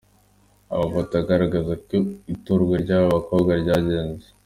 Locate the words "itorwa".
2.33-2.73